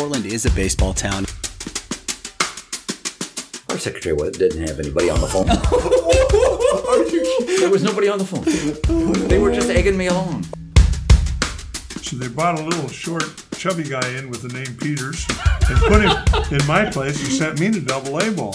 [0.00, 1.26] Portland is a baseball town.
[3.68, 5.46] Our secretary didn't have anybody on the phone.
[7.60, 9.28] There was nobody on the phone.
[9.28, 10.46] They were just egging me along.
[12.00, 13.24] So they brought a little short,
[13.58, 15.26] chubby guy in with the name Peters
[15.68, 16.16] and put him
[16.58, 18.54] in my place and sent me to double A ball.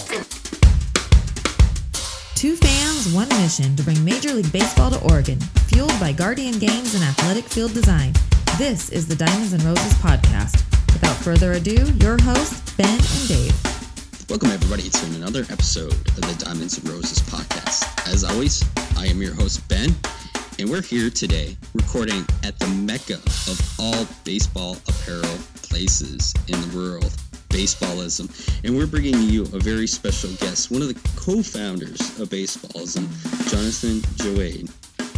[2.34, 6.96] Two fans, one mission to bring Major League Baseball to Oregon, fueled by Guardian Games
[6.96, 8.14] and Athletic Field Design.
[8.58, 10.65] This is the Diamonds and Roses podcast.
[10.96, 14.30] Without further ado, your hosts, Ben and Dave.
[14.30, 18.10] Welcome, everybody, to another episode of the Diamonds and Roses podcast.
[18.10, 18.64] As always,
[18.96, 19.94] I am your host, Ben,
[20.58, 26.74] and we're here today recording at the mecca of all baseball apparel places in the
[26.74, 27.12] world,
[27.50, 28.30] Baseballism.
[28.64, 33.06] And we're bringing you a very special guest, one of the co founders of Baseballism,
[33.50, 34.70] Jonathan Joade.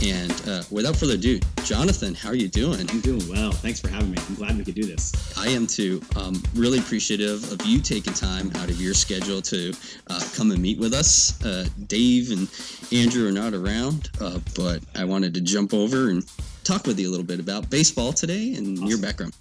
[0.02, 2.88] And uh, without further ado, Jonathan, how are you doing?
[2.88, 3.50] I'm doing well.
[3.50, 4.18] Thanks for having me.
[4.28, 5.36] I'm glad we could do this.
[5.36, 6.00] I am too.
[6.14, 9.72] Um, really appreciative of you taking time out of your schedule to
[10.08, 11.44] uh, come and meet with us.
[11.44, 12.48] Uh, Dave and
[12.92, 16.24] Andrew are not around, uh, but I wanted to jump over and
[16.62, 19.34] talk with you a little bit about baseball today and your background.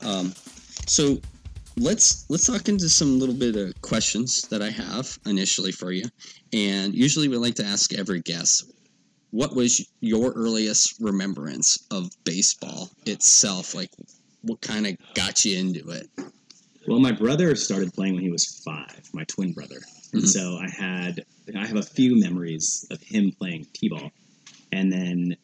[0.00, 0.32] Um,
[0.86, 1.18] so
[1.76, 6.04] let's let's talk into some little bit of questions that I have initially for you,
[6.54, 8.72] and usually we like to ask every guest
[9.32, 13.74] what was your earliest remembrance of baseball itself?
[13.74, 13.90] Like,
[14.42, 16.08] what kind of got you into it?
[16.86, 19.80] Well, my brother started playing when he was five, my twin brother.
[20.12, 20.28] And Mhm.
[20.28, 21.24] so I had,
[21.56, 24.10] I have a few memories of him playing T-ball
[24.72, 25.36] and then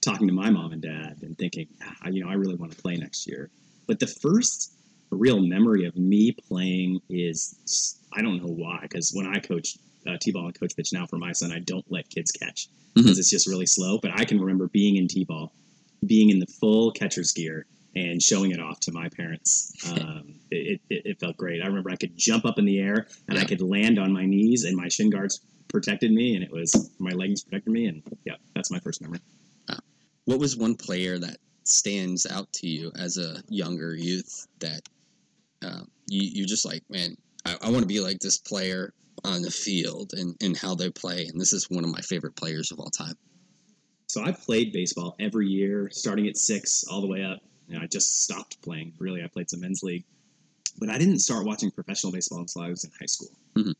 [0.00, 2.80] talking to my mom and dad and thinking, ah, you know, I really want to
[2.80, 3.50] play next year.
[3.86, 4.72] But the first
[5.10, 9.76] real memory of me playing is, I don't know why, because when I coach
[10.06, 13.18] uh, T-ball and coach pitch now for my son, I don't let kids catch because
[13.18, 13.98] it's just really slow.
[13.98, 15.52] But I can remember being in T-ball,
[16.06, 19.72] being in the full catcher's gear and showing it off to my parents.
[19.86, 21.62] Um, it, it, it felt great.
[21.62, 24.26] I remember I could jump up in the air and I could land on my
[24.26, 27.86] knees, and my shin guards protected me, and it was my leggings protected me.
[27.86, 29.20] And yeah, that's my first memory.
[30.26, 34.80] What was one player that stands out to you as a younger youth that
[35.62, 38.92] um, you you just like, man, I, I want to be like this player
[39.26, 42.36] on the field and, and how they play, and this is one of my favorite
[42.36, 43.14] players of all time.
[44.06, 47.40] So I played baseball every year, starting at six all the way up.
[47.68, 48.92] And I just stopped playing.
[48.98, 50.04] Really, I played some men's league,
[50.78, 53.30] but I didn't start watching professional baseball until I was in high school.
[53.56, 53.74] Mhm.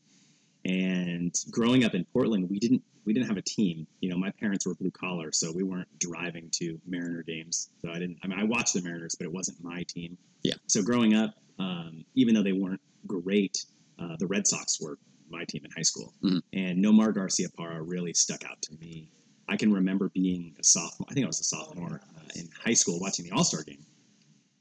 [0.65, 3.87] And growing up in Portland, we didn't we didn't have a team.
[4.01, 7.69] You know, my parents were blue collar, so we weren't driving to Mariner games.
[7.81, 8.17] So I didn't.
[8.21, 10.17] I mean, I watched the Mariners, but it wasn't my team.
[10.43, 10.55] Yeah.
[10.67, 13.65] So growing up, um, even though they weren't great,
[13.97, 14.99] uh, the Red Sox were
[15.29, 16.41] my team in high school, Mhm.
[16.53, 19.09] and Nomar Garciaparra really stuck out to me
[19.49, 21.07] I can remember being a sophomore.
[21.09, 23.85] I think I was a sophomore uh, in high school watching the All Star game,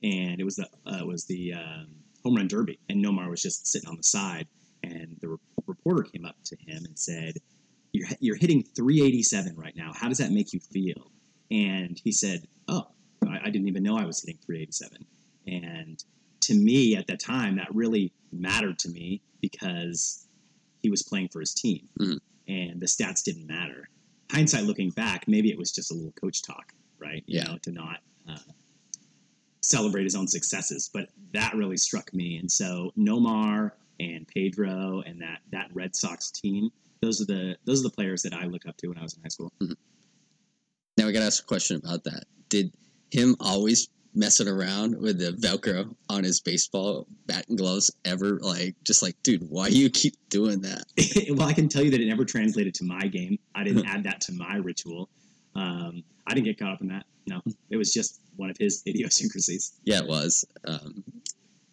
[0.03, 1.89] and it was the uh, it was the um,
[2.23, 4.47] home run derby, and Nomar was just sitting on the side,
[4.85, 7.39] and the re- reporter came up to him and said,
[7.93, 9.93] "You're you're hitting 387 right now.
[9.93, 11.11] How does that make you feel?"
[11.51, 12.87] And he said, "Oh,
[13.29, 15.05] I, I didn't even know I was hitting 387."
[15.49, 16.03] And
[16.43, 20.26] to me at that time, that really mattered to me because
[20.87, 22.19] he was playing for his team, Mhm.
[22.49, 23.89] and the stats didn't matter
[24.33, 27.23] hindsight looking back, maybe it was just a little coach talk, right?
[27.29, 27.45] You Yeah.
[27.45, 28.39] know, to not uh,
[29.63, 30.91] celebrate his own successes.
[30.93, 32.37] But that really struck me.
[32.39, 33.71] And so Nomar
[34.01, 36.71] and Pedro and that that Red Sox team,
[37.03, 39.15] those are the those are the players that I look up to when I was
[39.15, 39.53] in high school.
[39.61, 42.25] Now I got to ask a question about that.
[42.49, 42.73] Did
[43.13, 48.75] him always messing around with the Velcro on his baseball bat and gloves ever like
[48.83, 50.85] just like, dude, why do you keep doing that?
[51.37, 53.39] well, I can tell you that it never translated to my game.
[53.55, 55.09] I didn't add that to my ritual.
[55.55, 57.07] Um, I didn't get caught up in that.
[57.27, 59.73] No, it was just one of his idiosyncrasies.
[59.85, 60.45] Yeah, it was.
[60.67, 61.03] Um,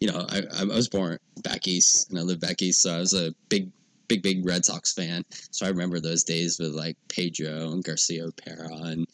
[0.00, 2.98] you know, I, I was born back east and I lived back east, so I
[2.98, 3.70] was a big,
[4.08, 5.24] big, big Red Sox fan.
[5.50, 9.06] So I remember those days with like Pedro and Garcia Pera and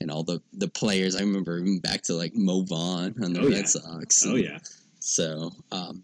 [0.00, 1.14] and all the, the players.
[1.14, 3.64] I remember even back to like Mo Vaughn on the Oh, Red yeah.
[3.64, 4.24] Sox.
[4.26, 4.58] Oh yeah.
[4.98, 6.02] So, um,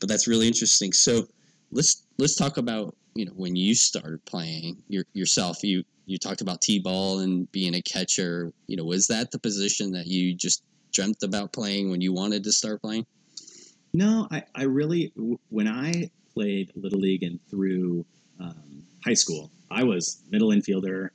[0.00, 0.92] but that's really interesting.
[0.92, 1.26] So
[1.70, 5.62] let's let's talk about you know when you started playing your, yourself.
[5.62, 8.52] You you talked about t-ball and being a catcher.
[8.66, 10.62] You know, was that the position that you just
[10.92, 13.06] dreamt about playing when you wanted to start playing?
[13.94, 15.12] No, I, I really,
[15.50, 18.04] when I played Little League and through
[18.40, 21.10] um, high school, I was middle infielder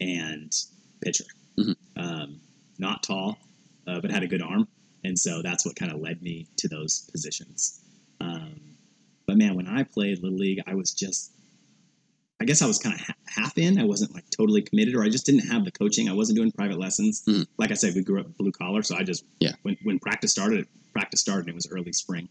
[0.00, 0.52] and
[1.00, 1.24] pitcher.
[1.58, 1.74] Mhm.
[1.96, 2.40] Um,
[2.78, 3.38] not tall,
[3.86, 4.68] uh, but had a good arm.
[5.04, 7.80] And so that's what kind of led me to those positions.
[8.20, 8.67] Um,
[9.28, 11.30] but man, when I played Little League, I was just,
[12.40, 13.78] I guess I was kind of ha- half in.
[13.78, 16.08] I wasn't like totally committed, or I just didn't have the coaching.
[16.08, 17.22] I wasn't doing private lessons.
[17.26, 17.46] Mhm.
[17.58, 19.52] Like I said, we grew up blue collar, so I just Yeah.
[19.62, 21.42] When when practice started, practice started.
[21.42, 22.28] And it was early spring,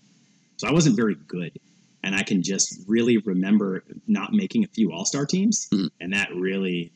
[0.58, 1.52] so I wasn't very good.
[2.04, 5.90] And I can just really remember not making a few all star teams, Mhm.
[6.02, 6.92] and that really,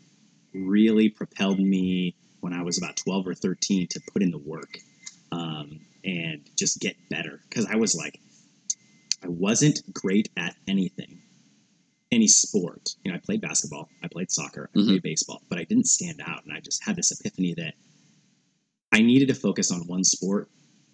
[0.54, 4.80] really propelled me when I was about twelve or thirteen to put in the work
[5.32, 8.20] um, and just get better because I was like,
[9.24, 11.22] I wasn't great at anything,
[12.12, 12.96] any sport.
[13.04, 14.86] You know, I played basketball, I played soccer, I Mhm.
[14.88, 16.44] played baseball, but I didn't stand out.
[16.46, 17.76] And I just had this epiphany that
[18.92, 20.50] I needed to focus on one sport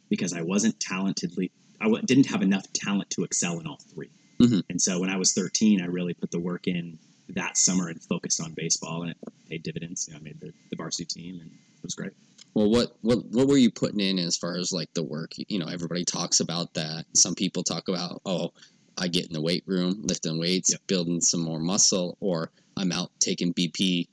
[0.10, 1.52] because I wasn't talentedly,
[1.82, 4.10] I w- didn't have enough talent to excel in all 3
[4.40, 4.64] Mhm.
[4.70, 8.02] And so when I was 13, I really put the work in that summer and
[8.02, 9.18] focused on baseball, and it
[9.50, 10.08] paid dividends.
[10.08, 12.14] You know, I made the, the varsity team, and it was great.
[12.57, 15.33] Well, what what what were you putting in as far as like the work?
[15.38, 17.06] You know, everybody talks about that.
[17.13, 18.50] Some people talk about, oh,
[18.98, 20.81] I get in the weight room, lifting weights, Yep.
[20.88, 24.07] building some more muscle, or I'm out taking BP,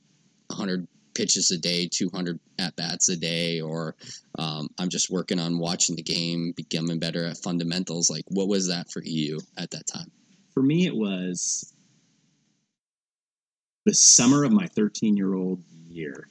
[0.49, 3.95] 100 pitches a day, 200 at bats a day, or
[4.37, 8.11] um, I'm just working on watching the game, becoming better at fundamentals.
[8.11, 10.11] Like, what was that for you at that time?
[10.53, 11.73] For me, it was
[13.85, 16.27] the summer of my 13 year old year.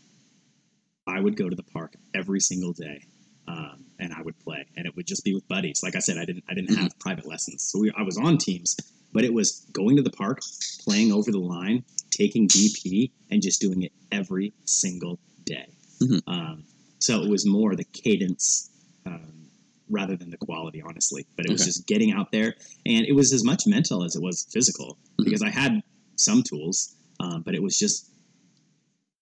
[1.14, 2.98] I would go to the park every single day,
[3.46, 5.80] um, and I would play, and it would just be with buddies.
[5.82, 8.36] Like I said, I didn't I didn't have private lessons, so we, I was on
[8.38, 8.76] teams,
[9.12, 10.40] but it was going to the park,
[10.80, 15.66] playing over the line, taking BP, and just doing it every single day.
[16.02, 16.20] Mhm.
[16.26, 16.64] Um,
[16.98, 18.70] so it was more the cadence
[19.06, 19.48] um,
[19.88, 21.26] rather than the quality, honestly.
[21.36, 21.68] But it was Okay.
[21.68, 22.56] just getting out there,
[22.86, 25.24] and it was as much mental as it was physical Mhm.
[25.26, 25.82] because I had
[26.16, 28.10] some tools, um, but it was just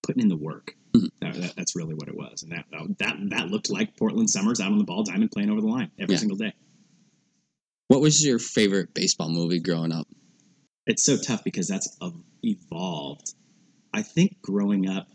[0.03, 0.77] putting in the work.
[0.95, 1.09] Mhm.
[1.21, 2.67] That, that- that's really what it was, and that
[2.99, 5.91] that that looked like Portland summers out on the ball diamond playing over the line
[5.99, 6.19] every Yeah.
[6.21, 6.53] single day.
[7.89, 10.09] What was your favorite baseball movie growing up?
[10.87, 11.97] It's so tough because that's
[12.43, 13.35] evolved.
[13.95, 15.09] I think growing up,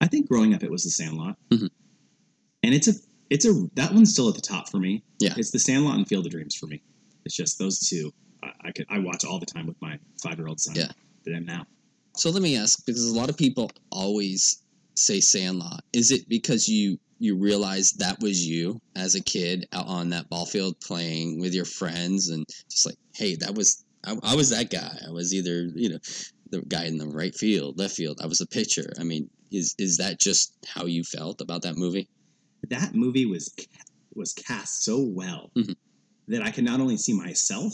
[0.00, 1.70] I think growing up it was The Sandlot, Mhm.
[2.62, 2.92] and it's a
[3.30, 5.02] it's a that one's still at the top for me.
[5.20, 5.34] Yeah.
[5.36, 6.82] it's The Sandlot and Field of Dreams for me.
[7.24, 8.12] It's just those two.
[8.42, 10.76] I, I could I watch all the time with my five year old son.
[10.76, 10.92] Yeah.
[11.24, 11.66] that I'm now.
[12.18, 14.62] So let me ask, because a lot of people always
[14.96, 15.84] say Sandlot.
[15.92, 20.28] Is it because you you realize that was you as a kid out on that
[20.28, 24.50] ball field playing with your friends and just like, hey, that was I, I was
[24.50, 24.96] that guy.
[25.06, 25.98] I was either you know
[26.50, 28.20] the guy in the right field, left field.
[28.22, 28.92] I was a pitcher.
[28.98, 32.08] I mean, is is that just how you felt about that movie?
[32.70, 33.54] that movie was
[34.14, 35.76] was cast so well Mhm.
[36.26, 37.72] that I could not only see myself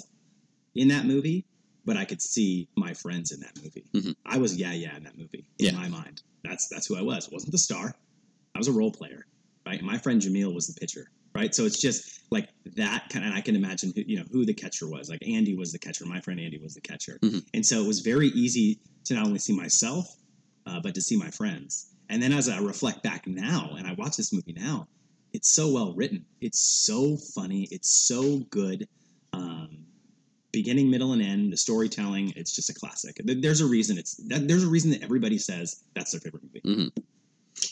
[0.74, 1.46] in that movie,
[1.84, 3.84] but I could see my friends in that movie.
[3.94, 4.14] Mhm.
[4.26, 5.72] I was yeah yeah in that movie in Yeah.
[5.72, 6.22] my mind.
[6.42, 7.28] That's that's who I was.
[7.28, 7.94] I wasn't the star.
[8.54, 9.26] I was a role player,
[9.66, 9.78] right?
[9.78, 11.54] And my friend Jamil was the pitcher, right?
[11.54, 13.24] So it's just like that kind.
[13.24, 15.08] And I can imagine who you know who the catcher was.
[15.10, 16.06] Like Andy was the catcher.
[16.06, 17.44] My friend Andy was the catcher, Mhm.
[17.54, 20.06] and so it was very easy to not only see myself,
[20.66, 21.86] uh, but to see my friends.
[22.10, 24.86] And then as I reflect back now and I watch this movie now,
[25.32, 26.24] it's so well written.
[26.40, 27.66] It's so funny.
[27.70, 28.86] It's so good.
[29.32, 29.63] Um,
[30.54, 31.52] beginning, middle, and end.
[31.52, 32.32] The storytelling.
[32.36, 33.20] It's just a classic.
[33.24, 33.98] There's a reason.
[33.98, 36.92] It's that, there's a reason that everybody says that's their favorite movie.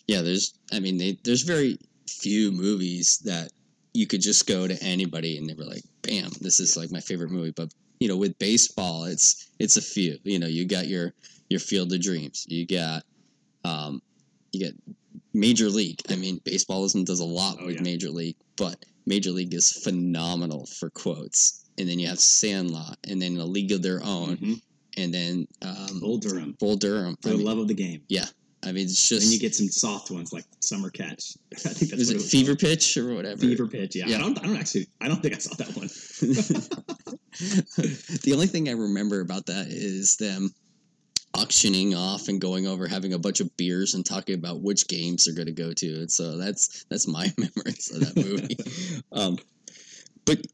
[0.07, 0.55] Yeah, there's.
[0.73, 3.51] I mean, they, there's very few movies that
[3.95, 7.01] you could just go to anybody and they were like, "Bam, this is like my
[7.01, 10.19] favorite movie." But you know, with baseball, it's it's a few.
[10.25, 11.15] You know, you got your
[11.49, 12.47] your Field of Dreams.
[12.49, 13.03] You got,
[13.65, 14.01] um,
[14.53, 14.95] you got
[15.35, 16.01] Major League.
[16.09, 17.83] I mean, baseball isn't does a lot Oh, with yeah.
[17.83, 21.65] Major League, but Major League is phenomenal for quotes.
[21.79, 24.61] And then you have Sandlot, and then A League of Their Own, Mhm.
[24.99, 26.55] and then um, Bull Durham.
[26.61, 27.17] Bull Durham.
[27.23, 28.03] For I the mean, love of the game.
[28.09, 28.27] Yeah.
[28.65, 29.23] I mean, it's just.
[29.23, 31.37] Then you get some soft ones like Summer Catch.
[31.53, 32.59] I think that's it was Fever called.
[32.61, 33.41] Pitch or whatever?
[33.41, 33.97] Fever Pitch.
[33.97, 34.07] Yeah.
[34.07, 34.17] Yeah.
[34.17, 34.39] I don't.
[34.39, 34.87] I don't actually.
[35.01, 35.89] I don't think I saw that one.
[38.23, 40.53] the only thing I remember about that is them
[41.43, 45.25] auctioning off and going over having a bunch of beers and talking about which games
[45.25, 46.01] they're going to go to.
[46.01, 48.57] And so that's that's my memories of that movie.
[49.13, 49.39] um,
[50.25, 50.47] but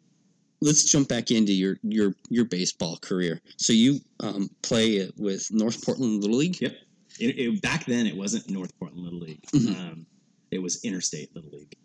[0.60, 3.40] let's jump back into your your your baseball career.
[3.56, 6.60] So you um, play with North Portland Little League.
[6.60, 6.74] Yep.
[7.20, 9.42] It, it, back then, it wasn't North Portland Little League.
[9.52, 9.76] Mhm.
[9.76, 10.06] Um,
[10.50, 11.76] it was Interstate Little League,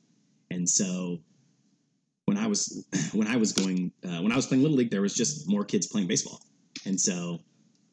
[0.52, 1.20] and so
[2.26, 5.02] when I was when I was going uh, when I was playing Little League, there
[5.02, 6.40] was just more kids playing baseball,
[6.86, 7.40] and so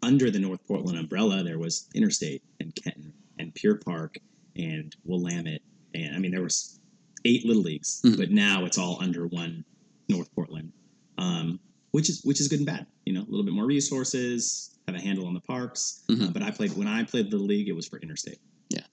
[0.03, 4.19] under the North Portland umbrella, there was Interstate and Kenton and Pier Park
[4.57, 5.63] and Willamette,
[5.95, 6.79] and I mean there was
[7.25, 8.17] eight Little Leagues, Mhm.
[8.17, 9.65] but now it's all under one
[10.09, 10.73] North Portland,
[11.19, 11.61] um,
[11.93, 12.87] which is which is good and bad.
[13.07, 16.03] You know, a little bit more resources, have a handle on the parks.
[16.09, 16.29] Mhm.
[16.29, 18.39] Uh, but I played when I played Little League, it was for Interstate.
[18.71, 18.85] Yeah,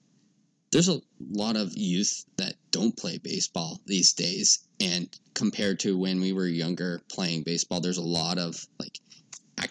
[0.70, 1.00] there's a
[1.30, 6.46] lot of youth that don't play baseball these days and compared to when we were
[6.46, 8.97] younger playing baseball there's a lot of like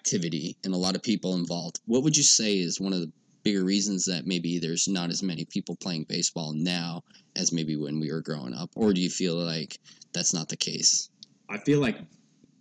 [0.08, 1.80] activity and a lot of people involved.
[1.86, 3.12] What would you say is one of the
[3.44, 7.04] bigger reasons that maybe there's not as many people playing baseball now
[7.36, 8.70] as maybe when we were growing up?
[8.76, 9.80] Or do you feel like
[10.14, 11.10] that's not the case?
[11.50, 11.98] I feel like,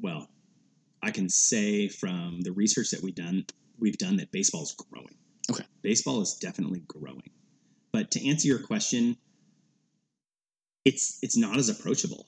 [0.01, 0.29] well,
[1.03, 3.47] I can say from the research that we've done,
[3.79, 5.15] we've done that baseball is growing.
[5.51, 5.65] Okay.
[5.83, 7.31] Baseball is definitely growing.
[7.93, 9.17] But to answer your question,
[10.85, 12.27] it's it's not as approachable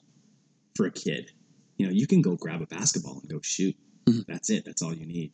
[0.75, 1.31] for a kid.
[1.77, 3.75] You know, you can go grab a basketball and go shoot.
[4.09, 4.25] Mhm.
[4.27, 4.65] That's it.
[4.65, 5.31] That's all you need.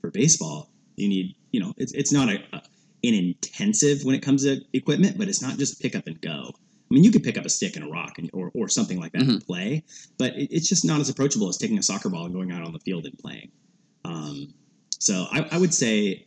[0.00, 2.62] For baseball, you need, you know, it's, it's not a, a
[3.04, 6.52] an intensive when it comes to equipment, but it's not just pick up and go.
[6.90, 8.98] I mean, you could pick up a stick and a rock and, or, or something
[8.98, 9.84] like that and play,
[10.16, 12.62] but it, it's just not as approachable as taking a soccer ball and going out
[12.64, 13.50] on the field and playing.
[14.04, 14.52] Um,
[14.98, 16.26] so I, I would say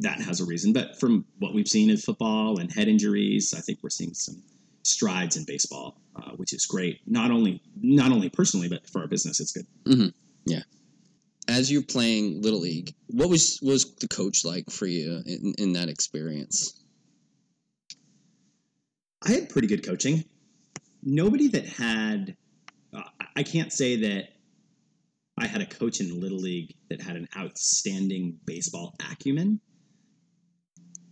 [0.00, 0.72] that has a reason.
[0.72, 4.40] But from what we've seen in football and head injuries, I think we're seeing some
[4.84, 7.00] strides in baseball, uh, which is great.
[7.06, 9.66] Not only not only personally, but for our business, it's good.
[11.48, 15.72] As you're playing Little League, what was was the coach like for you in, in
[15.72, 16.84] that experience?
[19.26, 20.24] I had pretty good coaching.
[21.02, 22.36] Nobody that had,
[22.94, 23.02] uh,
[23.34, 24.28] I can't say that
[25.38, 29.60] I had a coach in Little League that had an outstanding baseball acumen,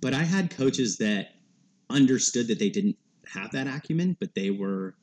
[0.00, 1.28] but I had coaches that
[1.88, 4.95] understood that they didn't have that acumen, but they were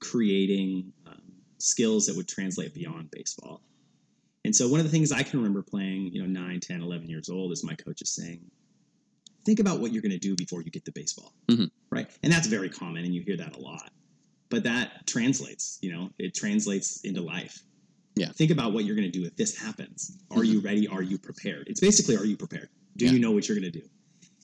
[0.00, 1.20] creating um,
[1.58, 3.62] skills that would translate beyond baseball.
[4.44, 7.08] And so one of the things I can remember playing, you know, 9, 10, 11
[7.08, 8.40] years old is my coach is saying,
[9.44, 11.64] think about what you're going to do before you get the baseball mm-hmm.
[11.90, 12.08] right?
[12.22, 13.90] And that's very common, and you hear that a lot.
[14.50, 17.62] But that translates, you know, it translates into life.
[18.14, 18.28] Yeah.
[18.28, 20.18] Think about what you're going to do if this happens.
[20.30, 20.52] Are mm-hmm.
[20.52, 20.88] you ready?
[20.88, 21.68] Are you prepared?
[21.68, 22.68] It's basically, are you prepared?
[22.96, 23.12] Do Yeah.
[23.12, 23.88] you know what you're going to do?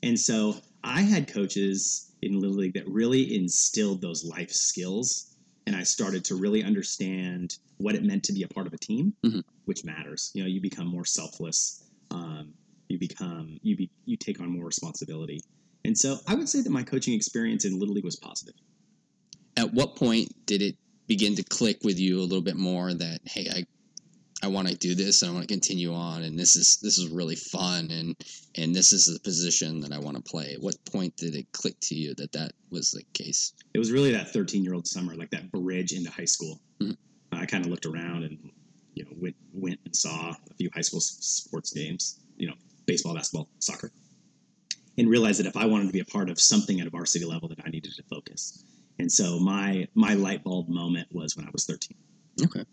[0.03, 5.35] And so I had coaches in Little League that really instilled those life skills,
[5.67, 8.79] and I started to really understand what it meant to be a part of a
[8.79, 9.43] team, Mhm.
[9.65, 10.31] which matters.
[10.35, 11.83] You know, you become more selfless.
[12.11, 12.53] Um,
[12.89, 15.41] you become you be you take on more responsibility.
[15.85, 18.55] And so I would say that my coaching experience in Little League was positive.
[19.57, 23.21] At what point did it begin to click with you a little bit more that
[23.25, 23.65] hey, I
[24.41, 26.97] I want to do this and I want to continue on and this is this
[26.99, 28.15] is really fun and
[28.55, 30.55] and this is the position that I want to play.
[30.55, 33.53] At what point did it click to you that that was the case?
[33.75, 36.61] It was really that 13 year old summer, like that bridge into high school.
[36.81, 36.97] Mhm.
[37.39, 38.39] I kind of looked around and
[38.95, 42.55] you know went went and saw a few high school sports games, you know,
[42.87, 43.91] baseball, basketball, soccer,
[44.97, 47.25] and realized that if I wanted to be a part of something at a varsity
[47.25, 48.65] level, that I needed to focus.
[48.99, 51.97] And so my my light bulb moment was when I was 13.
[52.45, 52.65] Okay.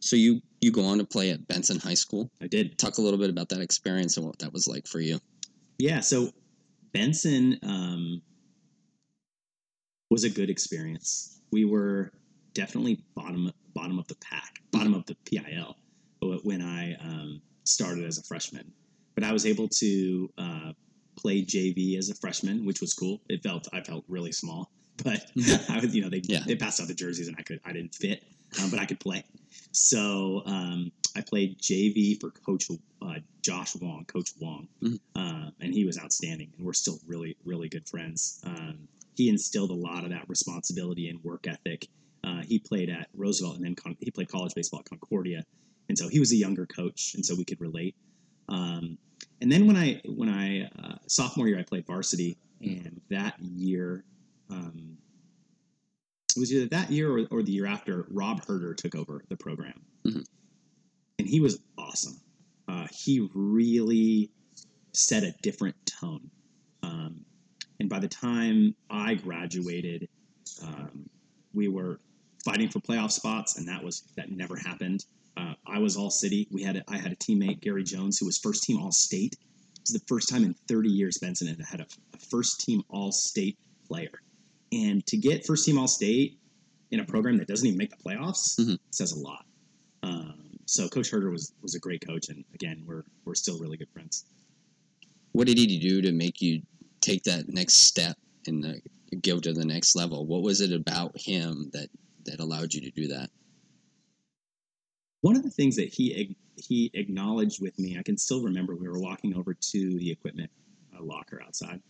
[0.00, 2.30] So you you go on to play at Benson High School.
[2.42, 5.00] I did Talk a little bit about that experience and what that was like for
[5.00, 5.18] you.
[5.78, 6.30] Yeah, so
[6.92, 8.22] Benson um,
[10.10, 11.40] was a good experience.
[11.50, 12.12] We were
[12.54, 15.76] definitely bottom bottom of the pack, bottom of the PIL
[16.42, 18.72] when I um, started as a freshman.
[19.14, 20.72] But I was able to uh,
[21.16, 23.20] play JV as a freshman, which was cool.
[23.28, 24.70] It felt I felt really small,
[25.04, 25.20] but
[25.70, 26.40] I was you know they Yeah.
[26.46, 28.24] they passed out the jerseys and I could I didn't fit,
[28.62, 29.24] um, but I could play.
[29.72, 32.66] So um, I played JV for Coach
[33.02, 34.98] uh, Josh Wong, Coach Wong, Mhm.
[35.14, 36.50] uh, and he was outstanding.
[36.56, 38.40] And we're still really, really good friends.
[38.44, 41.86] Um, he instilled a lot of that responsibility and work ethic.
[42.24, 45.44] Uh, he played at Roosevelt, and then Con- he played college baseball at Concordia,
[45.88, 47.94] and so he was a younger coach, and so we could relate.
[48.48, 48.98] Um,
[49.40, 54.04] and then when I when I uh, sophomore year, I played varsity, and that year.
[54.50, 54.98] Um,
[56.36, 59.36] it was either that year or, or the year after Rob Herder took over the
[59.36, 59.80] program.
[60.04, 60.24] Mhm.
[61.18, 62.20] And he was awesome.
[62.66, 64.30] Uh, he really
[64.92, 66.28] set a different tone.
[66.82, 67.24] Um,
[67.78, 70.08] and by the time I graduated,
[70.62, 71.08] um,
[71.52, 72.00] we were
[72.44, 75.04] fighting for playoff spots, and that was that never happened.
[75.36, 76.46] Uh, I was all city.
[76.50, 79.32] We had a, I had a teammate Gary Jones who was first team All State.
[79.34, 82.82] It was the first time in 30 years Benson had had a, a first team
[82.88, 83.58] All State
[83.88, 84.20] player,
[84.72, 86.38] and to get first team All State
[86.90, 88.78] in a program that doesn't even make the playoffs Mhm.
[88.90, 89.44] says a lot.
[90.02, 93.76] Um, so Coach Herder was was a great coach, and again, we're we're still really
[93.76, 94.24] good friends.
[95.32, 96.62] What did he do to make you
[97.00, 98.80] take that next step and the,
[99.22, 100.24] go to the next level?
[100.26, 101.88] What was it about him that
[102.26, 103.30] that allowed you to do that?
[105.20, 108.76] One of the things that he he acknowledged with me, I can still remember.
[108.76, 110.50] We were walking over to the equipment
[110.96, 111.80] uh, locker outside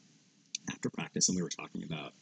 [0.71, 2.13] after practice, and we were talking about.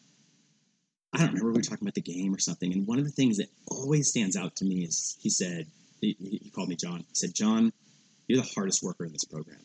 [1.15, 2.73] I don't remember we were talking about the game or something.
[2.73, 5.67] And one of the things that always stands out to me is he said
[6.01, 7.01] he, he called me John.
[7.01, 7.73] He said, "John,
[8.29, 9.61] you're the hardest worker in this program,"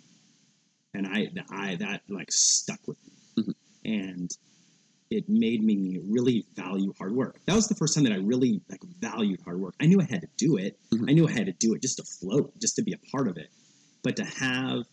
[0.94, 3.54] and I I that like stuck with me, Mhm.
[3.86, 4.38] and
[5.10, 7.40] it made me really value hard work.
[7.46, 9.76] That was the first time that I really like valued hard work.
[9.80, 10.78] I knew I had to do it.
[10.92, 11.10] Mhm.
[11.10, 13.28] I knew I had to do it just to float, just to be a part
[13.28, 13.50] of it.
[14.04, 14.84] but to have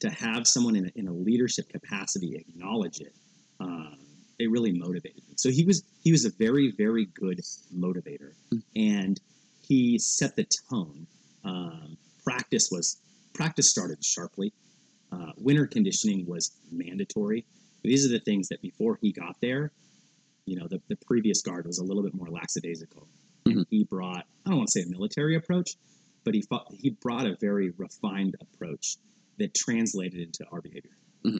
[0.00, 3.14] to have someone in a, in a leadership capacity acknowledge it,
[3.58, 3.98] um,
[4.38, 5.34] it really motivated me.
[5.36, 7.40] So he was he was a very very good
[7.74, 8.32] motivator,
[8.76, 9.20] and
[9.60, 11.06] he set the tone.
[11.44, 12.98] Um, practice was
[13.34, 14.52] practice started sharply.
[15.12, 17.44] Uh, winter conditioning was mandatory.
[17.82, 19.72] These are the things that before he got there,
[20.46, 23.06] you know, the, the previous guard was a little bit more lackadaisical.
[23.46, 23.62] And mm-hmm.
[23.70, 25.76] he brought, I don't want to say a military approach,
[26.24, 28.96] but he fought, he brought a very refined approach
[29.38, 30.90] that translated into our behavior
[31.24, 31.38] mm-hmm.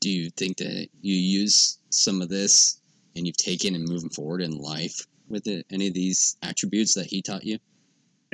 [0.00, 2.78] Do you think that you use some of this
[3.16, 5.64] and you've taken and moving forward in life with it?
[5.70, 7.58] Any of these attributes that he taught you?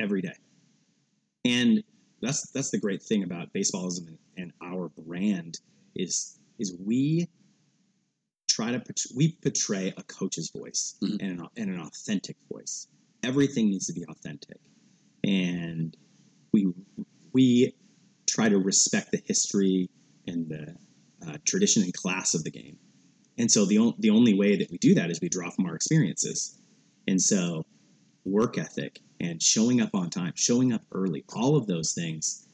[0.01, 0.35] every day.
[1.45, 1.83] And
[2.21, 5.59] that's that's the great thing about baseballism and, and our brand
[5.95, 7.27] is is we
[8.47, 8.81] try to
[9.15, 11.17] we portray a coach's voice Mhm.
[11.21, 12.87] and, an, and an authentic voice.
[13.23, 14.59] Everything needs to be authentic,
[15.23, 15.95] and
[16.53, 16.71] we
[17.33, 17.73] we
[18.27, 19.89] try to respect the history
[20.27, 20.75] and the
[21.27, 22.77] uh, tradition and class of the game.
[23.37, 25.65] And so the on, the only way that we do that is we draw from
[25.65, 26.57] our experiences.
[27.07, 27.65] And so
[28.25, 32.47] work ethic and showing up on time, showing up early, all of those things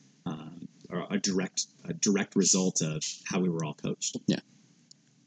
[1.10, 4.18] a direct a direct result of how we were all coached.
[4.28, 4.40] Yeah.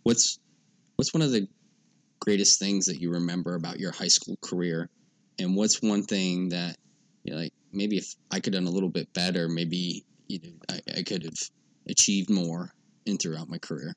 [0.02, 0.38] What's
[0.96, 1.48] what's one of the
[2.20, 4.88] greatest things that you remember about your high school career?
[5.38, 6.76] And what's one thing that
[7.24, 10.40] you know, like maybe if I could have done a little bit better, maybe you
[10.42, 11.38] know, I, I could have
[11.88, 12.72] achieved more
[13.06, 13.94] in throughout my career.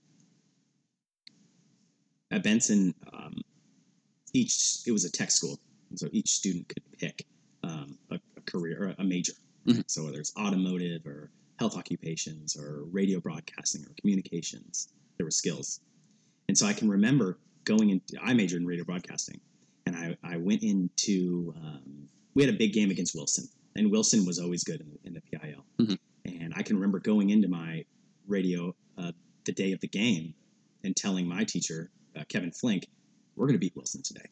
[2.32, 3.36] At Benson, um,
[4.34, 5.60] each it was a tech school,
[5.96, 7.26] so each student could pick
[7.64, 9.34] um, a, a career, a major.
[9.68, 9.84] Mhm.
[9.88, 11.30] So whether it's automotive or
[11.60, 15.80] health occupations or radio broadcasting or communications, there were skills.
[16.48, 19.40] And so I can remember going into I majored in radio broadcasting,
[19.86, 23.46] and I, I went into um, we had a big game against Wilson,
[23.76, 25.66] and Wilson was always good in the, in the PIL.
[25.80, 25.98] Mhm.
[26.26, 27.86] And I can remember going into my
[28.28, 29.12] radio uh,
[29.46, 30.34] the day of the game
[30.84, 32.88] and telling my teacher uh, Kevin Flink,
[33.36, 34.28] "We're going to beat Wilson today,"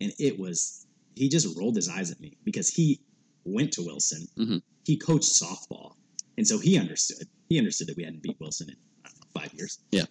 [0.00, 0.86] and it was
[1.16, 3.00] he just rolled his eyes at me because he
[3.44, 4.62] went to Wilson, Mhm.
[4.84, 5.94] he coached softball,
[6.36, 7.26] and so he understood.
[7.48, 9.78] He understood that we hadn't beat Wilson in know, five years.
[9.90, 10.04] Yeah.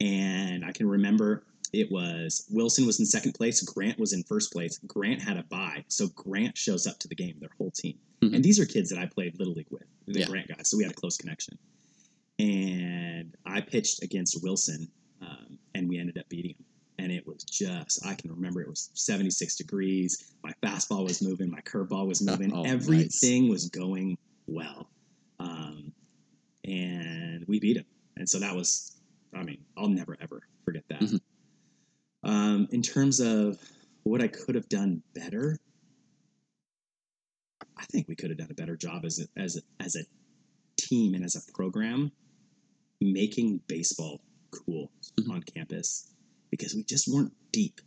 [0.00, 4.52] and I can remember it was Wilson was in second place, Grant was in first
[4.52, 4.78] place.
[4.86, 8.34] Grant had a bye, so Grant shows up to the game, their whole team, Mhm.
[8.34, 10.26] and these are kids that I played little league with, the Yeah.
[10.26, 11.56] Grant guys, so we had a close connection.
[12.38, 14.88] And I pitched against Wilson,
[15.20, 16.64] um, and we ended up beating him.
[16.98, 20.32] And it was just, I can remember it was 76 degrees.
[20.42, 22.52] My fastball was moving, my curveball was moving.
[22.52, 22.72] Oh, nice.
[22.72, 24.90] Everything was going well.
[27.62, 27.84] Beat him.
[28.16, 28.96] And so that was,
[29.32, 31.00] I mean, I'll never, ever forget that.
[31.00, 31.20] Mhm.
[32.24, 33.56] Um, in terms of
[34.02, 35.56] what I could have done better,
[37.76, 40.02] I think we could have done a better job as a, as a, as a
[40.76, 42.10] team and as a program
[43.00, 44.20] making baseball
[44.50, 45.30] cool Mhm.
[45.30, 46.10] on campus
[46.50, 47.80] because we just weren't deep.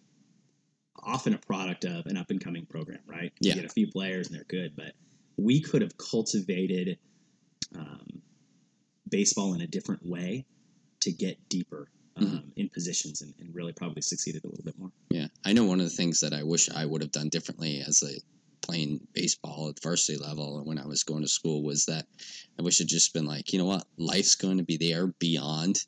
[1.03, 3.33] Often a product of an up and coming program, right?
[3.41, 3.55] Yeah.
[3.55, 4.93] You get a few players and they're good, but
[5.37, 6.97] we could have cultivated
[7.75, 8.21] um,
[9.15, 10.45] baseball in a different way
[10.99, 14.91] to get deeper um, in positions and, and really probably succeeded a little bit more.
[15.09, 17.81] Yeah, I know one of the things that I wish I would have done differently
[17.87, 18.13] as a
[18.61, 22.05] playing baseball at varsity level when I was going to school was that
[22.59, 25.79] I wish it just been like, you know what, life's going to be there beyond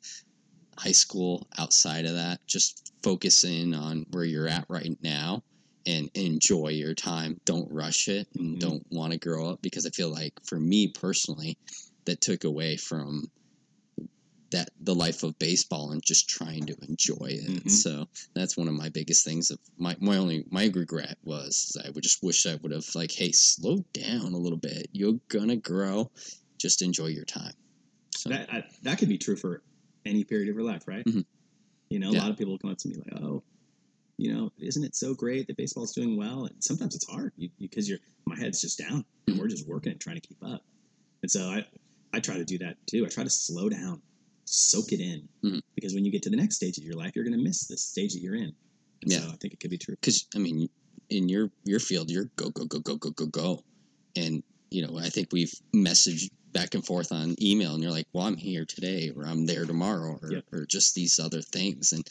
[0.78, 2.38] high school, outside of that.
[2.46, 5.42] Just focus in on where you're at right now
[5.86, 7.36] and enjoy your time.
[7.44, 8.60] Don't rush it and Mhm.
[8.60, 11.58] don't want to grow up because I feel like for me personally,
[12.08, 13.30] that took away from
[14.50, 17.64] that the life of baseball and just trying to enjoy it.
[17.64, 17.70] Mhm.
[17.70, 19.50] So that's one of my biggest things.
[19.50, 23.12] Of my my only my regret was I would just wish I would have like,
[23.12, 24.88] hey, slow down a little bit.
[24.92, 26.10] You're gonna grow.
[26.58, 27.52] Just enjoy your time.
[28.16, 29.62] So That I, that could be true for
[30.06, 31.04] any period of your life, right?
[31.04, 31.26] Mhm.
[31.90, 32.20] You know, a Yeah.
[32.20, 33.44] lot of people come up to me like, "Oh,
[34.16, 37.86] you know, isn't it so great that baseball's doing well?" And sometimes it's hard because
[37.86, 39.40] you're my head's just down and Mhm.
[39.40, 40.64] we're just working and trying to keep up.
[41.22, 41.66] And so I
[42.12, 43.04] I try to do that too.
[43.04, 44.00] I try to slow down,
[44.44, 45.60] soak it in, Mhm.
[45.74, 47.66] because when you get to the next stage of your life, you're going to miss
[47.66, 48.54] the stage that you're in.
[49.02, 49.20] And Yeah.
[49.20, 49.94] so I think it could be true.
[50.00, 50.68] because I mean,
[51.10, 53.64] in your your field, you're go go go go go go go,
[54.16, 58.06] and you know I think we've messaged back and forth on email, and you're like,
[58.12, 60.44] well, I'm here today, or I'm there tomorrow, or, Yep.
[60.50, 62.06] or just these other things, and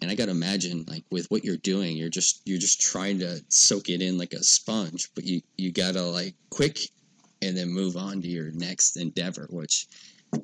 [0.00, 3.18] and I got to imagine like with what you're doing, you're just you're just trying
[3.20, 6.78] to soak it in like a sponge, but you you gotta like quick,
[7.42, 9.86] and then move on to your next endeavor, which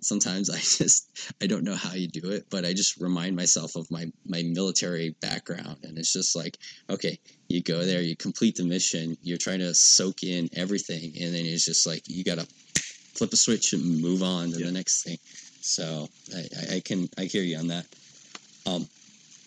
[0.01, 1.09] sometimes I just
[1.41, 4.43] I don't know how you do it, but I just remind myself of my my
[4.43, 6.59] military background, and it's just like
[6.91, 11.35] okay, you go there, you complete the mission, you're trying to soak in everything, and
[11.35, 12.47] then it's just like you gotta
[13.15, 14.67] flip a switch and move on to Yeah.
[14.67, 15.19] the next thing.
[15.61, 17.87] So I, I, I can I hear you on that.
[18.67, 18.87] Um,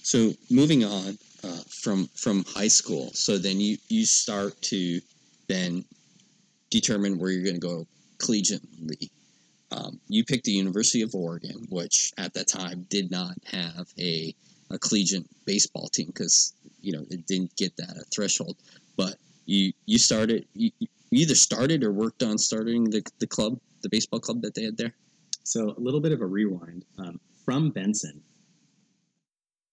[0.04, 5.00] so moving on uh, from from high school, so then you you start to
[5.48, 5.86] then
[6.71, 7.86] determine where you're going to go
[8.17, 9.12] collegiately.
[9.71, 14.36] Um, you picked the University of Oregon, which at that time did not have a,
[14.71, 18.57] a collegiate baseball team because you know it didn't get that a threshold.
[18.97, 23.60] But you you started you, you either started or worked on starting the, the club,
[23.81, 24.93] the baseball club that they had there.
[25.43, 28.21] So a little bit of a rewind um, from Benson.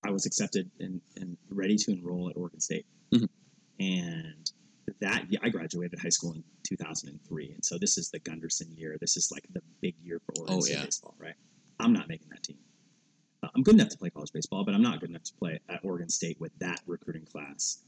[0.04, 3.28] I was accepted and, and ready to enroll at Oregon State, Mhm.
[3.80, 4.50] and
[5.00, 8.96] that yeah, I graduated high school in 2003, and so this is the Gunderson year.
[9.00, 10.84] This is like the big year for Oregon Oh, State yeah.
[10.84, 11.34] baseball, right?
[11.80, 12.58] I'm not making that team.
[13.42, 15.60] Uh, I'm good enough to play college baseball, but I'm not good enough to play
[15.68, 17.82] at Oregon State with that recruiting class.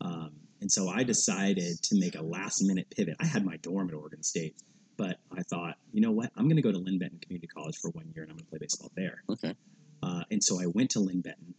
[0.00, 3.16] Um, and so I decided to make a last minute pivot.
[3.20, 4.54] I had my dorm at Oregon State,
[4.96, 6.30] but I thought, you know what?
[6.36, 8.50] I'm going to go to Linn-Benton Community College for one year and I'm going to
[8.50, 9.22] play baseball there.
[9.28, 9.54] Okay.
[10.02, 11.54] Uh, and so I went to Linn-Benton,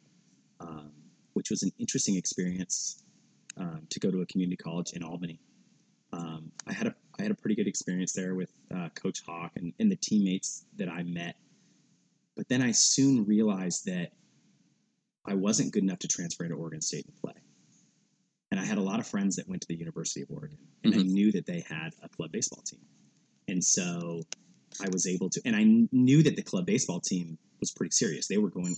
[0.61, 0.91] um,
[1.33, 3.02] which was an interesting experience
[3.93, 5.39] to go to a community college in Albany.
[6.11, 9.51] Um, I had a I had a pretty good experience there with uh, Coach Hawk
[9.55, 11.35] and, and the teammates that I met.
[12.35, 14.11] But then I soon realized that
[15.25, 17.33] I wasn't good enough to transfer into Oregon State and play.
[18.51, 20.93] And I had a lot of friends that went to the University of Oregon, and
[20.93, 22.81] I knew that they had a club baseball team.
[23.47, 24.21] And so
[24.83, 28.27] I was able to, and I knew that the club baseball team was pretty serious.
[28.27, 28.75] They were going,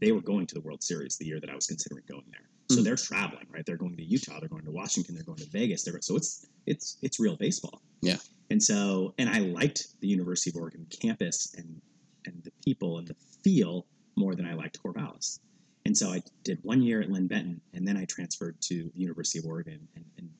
[0.00, 2.48] they were going to the World Series the year that I was considering going there.
[2.70, 2.84] So Mhm.
[2.84, 3.64] they're traveling, right?
[3.66, 5.82] They're going to Utah, they're going to Washington, they're going to Vegas.
[5.84, 7.82] They're so it's it's it's real baseball.
[8.00, 8.16] Yeah.
[8.50, 11.80] And so, and I liked the University of Oregon campus and
[12.26, 15.40] and the people and the feel more than I liked Corvallis.
[15.86, 19.38] And so I did one year at Linn-Benton, and then I transferred to the University
[19.38, 20.30] of Oregon and, and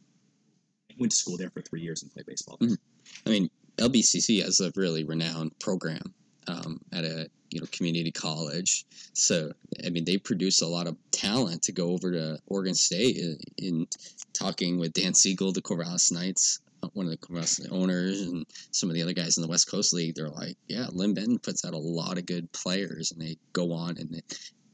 [0.98, 2.56] went to school there for three years and played baseball.
[2.58, 2.78] Mhm.
[3.26, 6.14] I mean, LBCC has a really renowned program
[6.46, 8.84] um, at a you know community college.
[9.12, 9.52] So
[9.86, 13.16] I mean, they produce a lot of talent to go over to Oregon State.
[13.16, 13.86] In, in
[14.32, 18.90] talking with Dan Segel, the Corvallis Knights, uh, one of the Corvallis owners, and some
[18.90, 21.72] of the other guys in the West Coast League, they're like, yeah, Linn-Benton puts out
[21.74, 24.22] a lot of good players, and they go on and they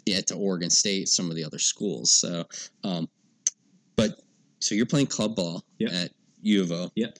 [0.06, 2.10] get to Oregon State, some of the other schools.
[2.10, 2.44] So,
[2.82, 3.08] um,
[3.96, 4.12] but
[4.60, 5.92] so you're playing club ball Yep.
[5.92, 6.10] at
[6.42, 7.18] U of O Yep.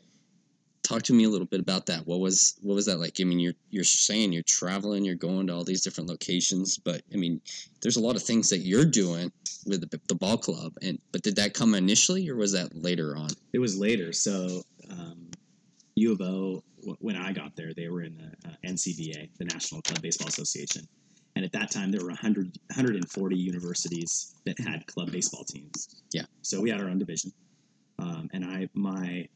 [0.91, 2.07] Talk to me a little bit about that.
[2.07, 3.17] What was what was that like?
[3.21, 7.03] I mean, you're you're saying you're traveling, you're going to all these different locations, but
[7.13, 7.41] I mean,
[7.81, 9.31] there's a lot of things that you're doing
[9.67, 10.73] with the, the ball club.
[10.83, 13.31] And but did that come initially, or was that later on?
[13.53, 14.13] It was later.
[14.13, 15.31] So um,
[15.95, 19.45] U of O, w- when I got there, they were in the uh, NCBA, the
[19.45, 20.87] National Club Baseball Association.
[21.37, 26.03] And at that time, there were 100, 140 universities that had club baseball teams.
[26.13, 26.25] Yeah.
[26.43, 27.33] So we had our own division.
[28.01, 29.29] Um, and I, my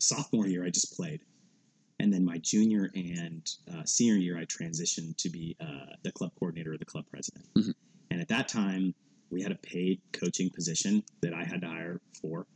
[0.00, 1.20] sophomore year, I just played.
[1.98, 6.32] And then my junior and uh, senior year, I transitioned to be uh, the club
[6.38, 7.46] coordinator or the club president.
[7.54, 7.74] Mhm.
[8.10, 8.94] And at that time,
[9.30, 12.46] we had a paid coaching position that I had to hire for.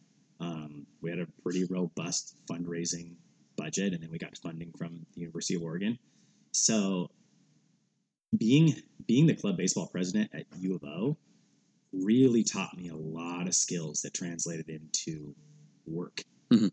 [0.41, 3.15] Um, we had a pretty robust fundraising
[3.57, 5.99] budget, and then we got funding from the University of Oregon.
[6.53, 7.11] So,
[8.37, 8.75] being
[9.07, 11.17] being the club baseball president at U of O
[11.93, 15.35] really taught me a lot of skills that translated into
[15.87, 16.25] work.
[16.51, 16.73] Mhm.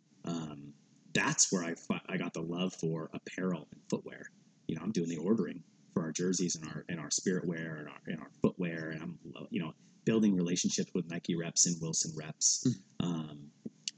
[1.26, 1.76] That's where I
[2.10, 4.24] I got the love for apparel and footwear.
[4.68, 7.76] You know, I'm doing the ordering for our jerseys and our and our spirit wear
[7.78, 9.74] and our and our footwear, and I'm you know
[10.06, 12.66] building relationships with Nike reps and Wilson reps,
[13.02, 13.38] um,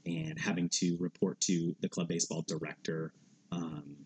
[0.04, 3.12] and having to report to the club baseball director.
[3.52, 3.96] Um,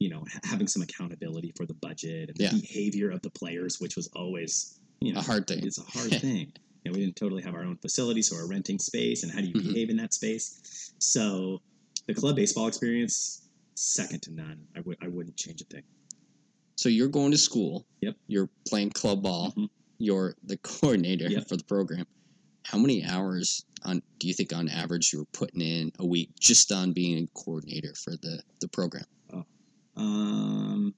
[0.00, 2.50] you know, ha- having some accountability for the budget and Yeah.
[2.52, 5.66] the behavior of the players, which was always you know A hard thing.
[5.66, 6.52] It's a hard thing.
[6.84, 9.40] You know, we didn't totally have our own facility, so we're renting space, and how
[9.40, 9.72] do you Mhm.
[9.72, 10.92] behave in that space?
[11.00, 11.60] So,
[12.08, 14.66] the club baseball experience, second to none.
[14.76, 15.82] I would I wouldn't change a thing.
[16.76, 17.86] So you're going to school.
[18.00, 18.16] Yep.
[18.26, 19.52] You're playing club ball.
[19.52, 19.68] Mhm.
[19.98, 21.48] You're the coordinator Yep.
[21.48, 22.06] for the program.
[22.64, 26.30] How many hours on do you think on average you were putting in a week
[26.40, 29.04] just on being a coordinator for the the program?
[29.32, 29.44] Oh.
[29.96, 30.94] Um,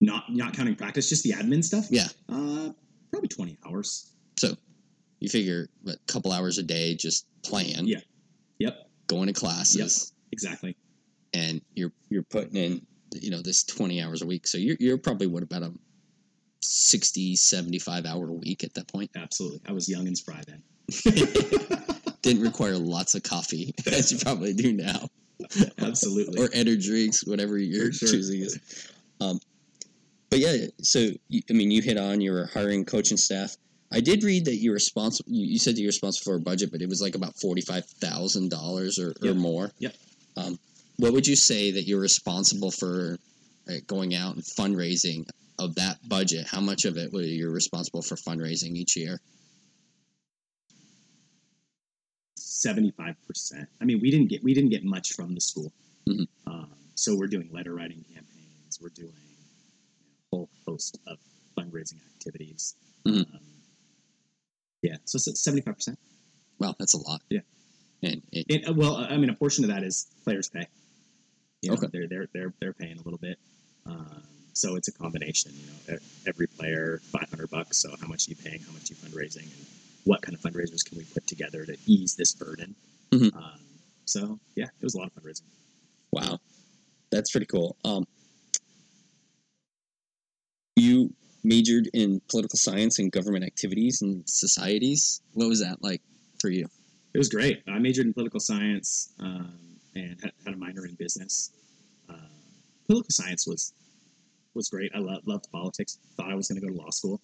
[0.00, 1.86] not not counting practice, just the admin stuff.
[1.90, 2.08] Yeah.
[2.28, 2.70] Uh,
[3.10, 4.12] probably twenty hours.
[4.38, 4.56] So
[5.20, 7.86] you figure a couple hours a day just playing.
[7.86, 8.00] Yeah.
[8.58, 8.88] Yep.
[9.06, 9.76] Going to classes.
[9.76, 10.12] Yes.
[10.32, 10.76] Exactly.
[11.34, 14.98] and you're you're putting in you know this 20 hours a week so you're, you're
[14.98, 15.72] probably what about a
[16.60, 19.60] 60 75 hour a week at that point Absolutely.
[19.68, 20.62] I was young and spry then.
[22.22, 25.08] didn't require lots of coffee as you probably do now
[25.80, 26.42] Absolutely.
[26.42, 28.08] or energy drinks whatever you're sure.
[28.08, 29.38] choosing is um,
[30.30, 33.56] but yeah so you, i mean you hit on your hiring coaching staff
[33.92, 35.30] I did read that you're responsible.
[35.30, 37.60] You, you said that you're responsible for a budget, but it was like about forty
[37.62, 39.36] five thousand dollars or or Yep.
[39.36, 39.70] more.
[39.78, 39.94] Yep.
[40.36, 40.58] Um,
[40.96, 43.18] what would you say that you're responsible for
[43.66, 46.46] like, going out and fundraising of that budget?
[46.46, 49.20] How much of it were you responsible for fundraising each year?
[52.36, 53.68] Seventy-five percent.
[53.80, 55.72] I mean, we didn't get we didn't get much from the school,
[56.08, 56.26] Mhm.
[56.46, 58.80] um, so we're doing letter writing campaigns.
[58.80, 61.18] We're doing a whole host of
[61.56, 62.74] fundraising activities.
[63.06, 63.32] Mhm.
[63.34, 63.40] Um,
[64.82, 65.98] yeah, so seventy-five percent.
[66.58, 67.20] Wow, that's a lot.
[67.30, 67.40] Yeah.
[68.02, 68.22] And
[68.68, 70.66] uh, well, I mean, a portion of that is players' pay.
[71.62, 71.86] You know, Okay.
[71.92, 73.38] they're they're they're they're paying a little bit,
[73.86, 75.52] um, so it's a combination.
[75.54, 77.78] You know, every player five hundred bucks.
[77.78, 78.60] So how much are you paying?
[78.60, 79.42] How much are you fundraising?
[79.44, 79.66] And
[80.04, 82.74] what kind of fundraisers can we put together to ease this burden?
[83.10, 83.34] Mhm.
[83.34, 83.60] Um,
[84.04, 85.42] so yeah, it was a lot of fundraising.
[86.12, 86.38] Wow,
[87.10, 87.76] that's pretty cool.
[87.84, 88.06] Um,
[90.76, 91.12] you
[91.46, 95.20] majored in political science and government activities and societies.
[95.34, 96.02] What was that like
[96.40, 96.66] for you?
[97.14, 97.62] It was great.
[97.68, 99.56] I majored in political science um,
[99.94, 101.50] and had, had a minor in business.
[102.10, 102.14] Uh,
[102.86, 103.72] political science was
[104.54, 104.90] was great.
[104.94, 105.98] I lo- loved politics.
[106.16, 107.20] Thought I was going to go to law school,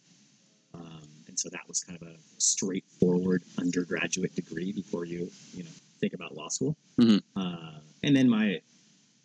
[0.74, 5.70] um, and so that was kind of a straightforward undergraduate degree before you you know
[6.00, 6.76] think about law school.
[6.98, 7.22] Mhm.
[7.36, 8.60] Uh, and then my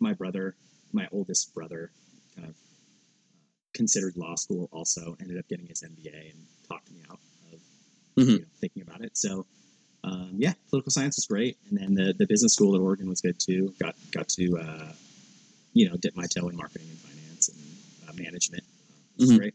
[0.00, 0.54] my brother,
[0.92, 1.90] my oldest brother,
[3.78, 4.68] considered law school.
[4.72, 7.18] Also ended up getting his MBA and talked me out
[7.52, 7.60] of
[8.18, 8.32] Mhm.
[8.32, 9.16] you know, thinking about it.
[9.16, 9.46] So
[10.04, 13.20] um, yeah, political science was great, and then the, the business school at Oregon was
[13.20, 13.74] good too.
[13.80, 14.92] Got got to uh,
[15.72, 17.58] you know dip my toe in marketing and finance and
[18.08, 18.64] uh, management.
[19.20, 19.38] Uh, Mhm.
[19.38, 19.54] great.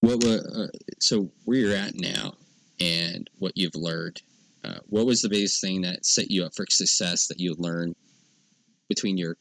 [0.00, 0.68] What were uh,
[1.00, 2.34] so where you're at now
[2.80, 4.22] and what you've learned?
[4.64, 7.94] Uh, what was the biggest thing that set you up for success that you learned
[8.88, 9.36] between your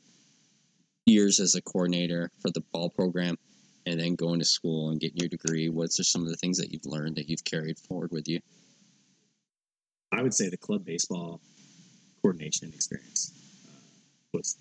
[1.16, 3.38] years as a coordinator for the ball program
[3.86, 5.70] and then going to school and getting your degree?
[5.70, 8.40] What's some of the things that you've learned that you've carried forward with you?
[10.12, 11.42] I would say the club baseball
[12.22, 13.32] coordination experience
[13.68, 13.80] uh,
[14.34, 14.58] was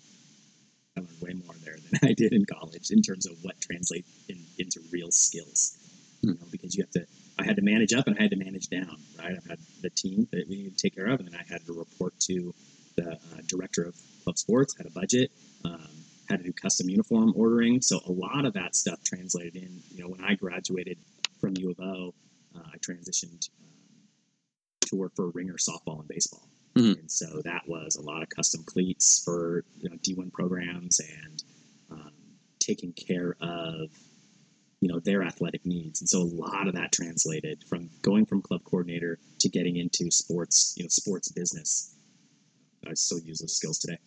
[0.97, 4.09] I learned way more there than I did in college in terms of what translates
[4.29, 5.77] in, into real skills.
[6.21, 7.05] You know, because you have to.
[7.37, 8.95] I had to manage up and I had to manage down.
[9.19, 11.43] Right, I had the team that we needed to take care of, and then I
[11.51, 12.53] had to report to
[12.95, 14.75] the uh, director of club sports.
[14.77, 15.31] Had a budget.
[15.65, 17.81] Um, had to do custom uniform ordering.
[17.81, 19.81] So a lot of that stuff translated in.
[19.91, 20.97] You know, when I graduated
[21.39, 22.13] from U of O,
[22.55, 24.07] uh, I transitioned um,
[24.81, 26.47] to work for Ringor softball and baseball.
[26.75, 26.99] Mhm.
[26.99, 31.43] And so that was a lot of custom cleats for you know, D1 programs and
[31.91, 32.11] um,
[32.59, 33.89] taking care of
[34.81, 36.01] you know their athletic needs.
[36.01, 40.11] And so a lot of that translated from going from club coordinator to getting into
[40.11, 41.95] sports, you know, sports business.
[42.87, 43.97] I still use those skills today.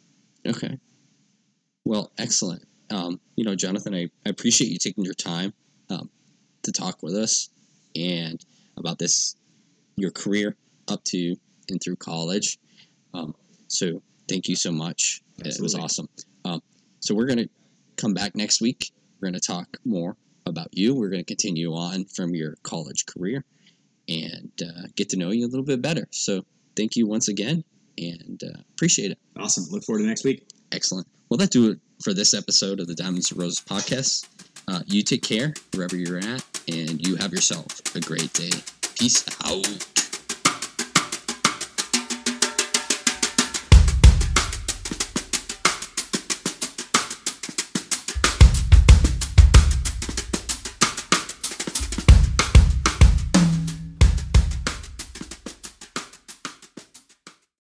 [0.47, 0.79] Okay.
[1.89, 2.69] Well, excellent.
[2.91, 5.55] Um, you know, Jonathan, I, I appreciate you taking your time
[5.89, 6.11] um,
[6.65, 7.49] to talk with us
[7.97, 8.45] and
[8.77, 9.37] about this,
[9.97, 10.55] your career
[10.89, 11.35] up to
[11.71, 12.59] and through college.
[13.15, 13.35] Um,
[13.69, 15.23] so thank you so much.
[15.39, 16.11] It was awesome.
[16.45, 16.61] Um,
[17.01, 17.49] so we're going to
[17.97, 18.91] come back next week.
[19.19, 20.95] We're going to talk more about you.
[20.95, 23.47] We're going to continue on from your college career
[24.07, 26.07] and uh, get to know you a little bit better.
[26.11, 26.45] So
[26.77, 27.65] thank you once again
[27.97, 29.19] and uh, appreciate it.
[29.39, 29.65] Awesome.
[29.71, 30.47] Look forward to next week.
[30.71, 31.07] Excellent.
[31.29, 34.27] Well, that do it for this episode of the Diamonds and Roses podcast.
[34.67, 38.51] Uh, you take care wherever you're at, and you have yourself a great day.
[38.95, 39.98] Peace out.